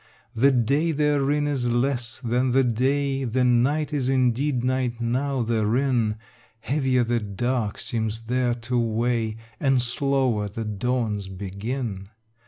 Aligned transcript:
The 0.33 0.49
day 0.49 0.91
therein 0.91 1.45
is 1.45 1.67
less 1.67 2.19
than 2.21 2.53
the 2.53 2.63
day, 2.63 3.23
The 3.23 3.43
night 3.45 3.93
is 3.93 4.09
indeed 4.09 4.63
night 4.63 4.99
now 4.99 5.43
therein: 5.43 6.15
Heavier 6.61 7.03
the 7.03 7.19
dark 7.19 7.77
seems 7.77 8.21
there 8.21 8.55
to 8.55 8.79
weigh, 8.79 9.37
And 9.59 9.79
slower 9.79 10.49
the 10.49 10.65
dawns 10.65 11.27
begin. 11.27 12.09